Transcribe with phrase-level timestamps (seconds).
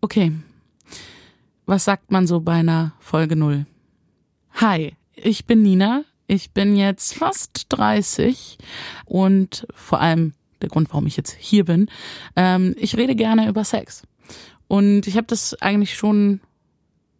[0.00, 0.32] Okay.
[1.66, 3.66] Was sagt man so bei einer Folge null?
[4.54, 6.04] Hi, ich bin Nina.
[6.28, 8.58] Ich bin jetzt fast 30
[9.06, 11.88] und vor allem der Grund, warum ich jetzt hier bin.
[12.36, 14.02] Ähm, ich rede gerne über Sex.
[14.68, 16.40] Und ich habe das eigentlich schon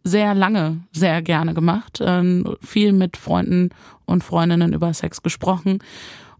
[0.03, 1.99] sehr lange sehr gerne gemacht.
[2.01, 3.71] Ähm, viel mit Freunden
[4.05, 5.79] und Freundinnen über Sex gesprochen.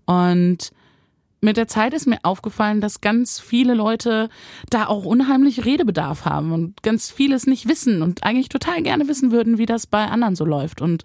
[0.06, 0.72] Und
[1.42, 4.30] mit der Zeit ist mir aufgefallen, dass ganz viele Leute
[4.70, 9.32] da auch unheimlich Redebedarf haben und ganz vieles nicht wissen und eigentlich total gerne wissen
[9.32, 11.04] würden, wie das bei anderen so läuft und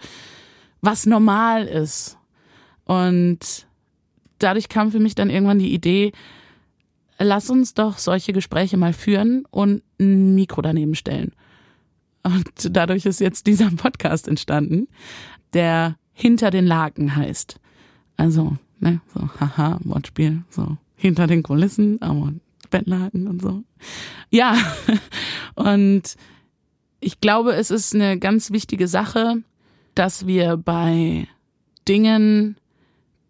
[0.80, 2.18] was normal ist.
[2.84, 3.66] Und
[4.38, 6.12] dadurch kam für mich dann irgendwann die Idee,
[7.18, 11.32] lass uns doch solche Gespräche mal führen und ein Mikro daneben stellen.
[12.24, 14.88] Und dadurch ist jetzt dieser Podcast entstanden,
[15.52, 17.60] der hinter den Laken heißt.
[18.16, 22.32] Also, ne, so, haha, Wortspiel, so, hinter den Kulissen, aber
[22.70, 23.62] Bettlaken und so.
[24.30, 24.56] Ja,
[25.54, 26.16] und
[27.00, 29.42] ich glaube, es ist eine ganz wichtige Sache,
[29.94, 31.26] dass wir bei
[31.88, 32.56] Dingen,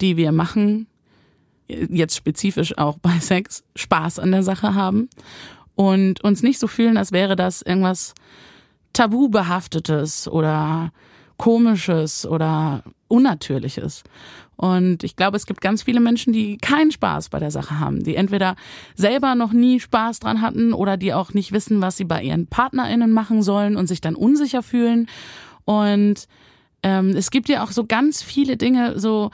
[0.00, 0.86] die wir machen,
[1.68, 5.08] jetzt spezifisch auch bei Sex, Spaß an der Sache haben
[5.74, 8.14] und uns nicht so fühlen, als wäre das irgendwas
[8.92, 10.92] Tabubehaftetes oder
[11.36, 14.02] komisches oder unnatürliches.
[14.56, 18.04] Und ich glaube, es gibt ganz viele Menschen, die keinen Spaß bei der Sache haben,
[18.04, 18.54] die entweder
[18.94, 22.46] selber noch nie Spaß dran hatten oder die auch nicht wissen, was sie bei ihren
[22.46, 25.08] PartnerInnen machen sollen und sich dann unsicher fühlen.
[25.64, 26.28] Und
[26.82, 29.30] ähm, es gibt ja auch so ganz viele Dinge, so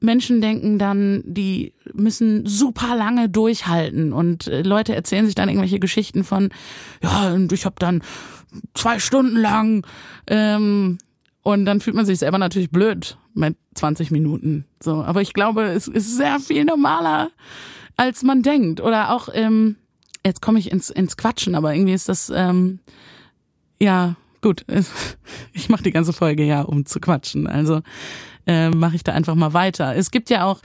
[0.00, 5.78] Menschen denken dann, die müssen super lange durchhalten und äh, Leute erzählen sich dann irgendwelche
[5.78, 6.50] Geschichten von,
[7.02, 8.02] ja, und ich habe dann
[8.74, 9.86] zwei Stunden lang
[10.26, 10.98] ähm,
[11.42, 14.64] und dann fühlt man sich selber natürlich blöd mit 20 Minuten.
[14.80, 17.30] So, aber ich glaube, es ist sehr viel normaler,
[17.96, 18.80] als man denkt.
[18.80, 19.76] Oder auch, ähm,
[20.24, 22.78] jetzt komme ich ins, ins Quatschen, aber irgendwie ist das, ähm,
[23.78, 24.64] ja, gut.
[25.54, 27.46] Ich mache die ganze Folge ja, um zu quatschen.
[27.46, 27.82] Also
[28.46, 29.94] äh, mache ich da einfach mal weiter.
[29.94, 30.60] Es gibt ja auch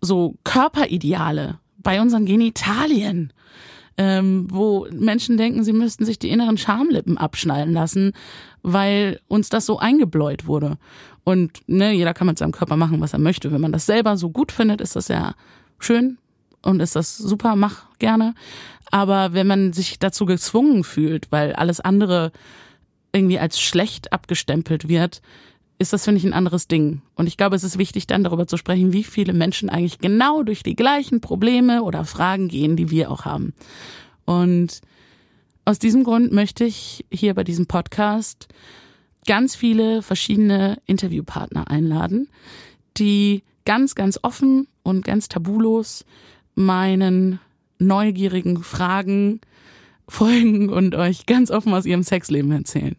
[0.00, 3.32] so Körperideale bei unseren Genitalien,
[3.96, 8.12] ähm, wo Menschen denken, sie müssten sich die inneren Schamlippen abschneiden lassen,
[8.62, 10.78] weil uns das so eingebläut wurde.
[11.24, 13.52] Und ne, jeder kann mit seinem Körper machen, was er möchte.
[13.52, 15.34] Wenn man das selber so gut findet, ist das ja
[15.78, 16.18] schön
[16.62, 18.34] und ist das super, mach gerne.
[18.90, 22.32] Aber wenn man sich dazu gezwungen fühlt, weil alles andere
[23.12, 25.20] irgendwie als schlecht abgestempelt wird,
[25.80, 27.00] ist das, finde ich, ein anderes Ding.
[27.14, 30.42] Und ich glaube, es ist wichtig, dann darüber zu sprechen, wie viele Menschen eigentlich genau
[30.42, 33.54] durch die gleichen Probleme oder Fragen gehen, die wir auch haben.
[34.26, 34.82] Und
[35.64, 38.48] aus diesem Grund möchte ich hier bei diesem Podcast
[39.26, 42.28] ganz viele verschiedene Interviewpartner einladen,
[42.98, 46.04] die ganz, ganz offen und ganz tabulos
[46.54, 47.40] meinen
[47.78, 49.40] neugierigen Fragen
[50.08, 52.96] folgen und euch ganz offen aus ihrem Sexleben erzählen.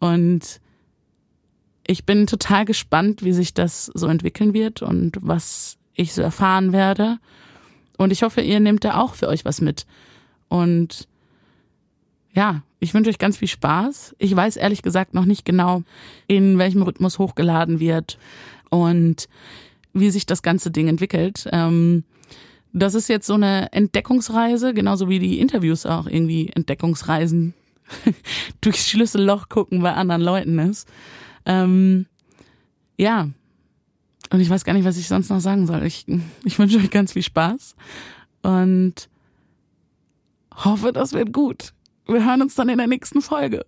[0.00, 0.60] Und
[1.90, 6.72] ich bin total gespannt, wie sich das so entwickeln wird und was ich so erfahren
[6.72, 7.18] werde.
[7.98, 9.86] Und ich hoffe, ihr nehmt da auch für euch was mit.
[10.48, 11.08] Und
[12.32, 14.14] ja, ich wünsche euch ganz viel Spaß.
[14.18, 15.82] Ich weiß ehrlich gesagt noch nicht genau,
[16.28, 18.18] in welchem Rhythmus hochgeladen wird
[18.70, 19.28] und
[19.92, 21.48] wie sich das ganze Ding entwickelt.
[21.50, 22.04] Ähm,
[22.72, 27.52] das ist jetzt so eine Entdeckungsreise, genauso wie die Interviews auch irgendwie Entdeckungsreisen
[28.60, 30.88] durchs Schlüsselloch gucken bei anderen Leuten ist.
[31.46, 32.06] Ähm,
[32.96, 33.28] ja.
[34.32, 35.84] Und ich weiß gar nicht, was ich sonst noch sagen soll.
[35.84, 36.06] Ich,
[36.44, 37.74] ich wünsche euch ganz viel Spaß
[38.42, 39.08] und
[40.54, 41.72] hoffe, das wird gut.
[42.06, 43.64] Wir hören uns dann in der nächsten Folge.